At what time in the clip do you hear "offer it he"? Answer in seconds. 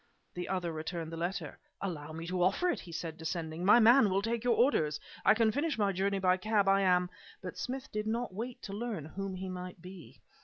2.41-2.91